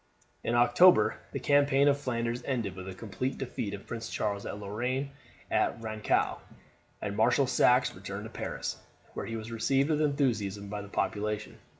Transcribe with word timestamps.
In 0.43 0.55
October 0.55 1.17
the 1.31 1.39
campaign 1.39 1.87
of 1.87 1.95
Flanders 1.95 2.41
ended 2.43 2.75
with 2.75 2.87
the 2.87 2.95
complete 2.95 3.37
defeat 3.37 3.75
of 3.75 3.85
Prince 3.85 4.09
Charles 4.09 4.47
of 4.47 4.59
Lorraine 4.59 5.11
at 5.51 5.79
Rancaux, 5.79 6.39
and 7.03 7.15
Marshal 7.15 7.45
Saxe 7.45 7.93
returned 7.93 8.23
to 8.23 8.31
Paris, 8.31 8.77
where 9.13 9.27
he 9.27 9.35
was 9.37 9.51
received 9.51 9.91
with 9.91 10.01
enthusiasm 10.01 10.69
by 10.69 10.81
the 10.81 10.89
population. 10.89 11.59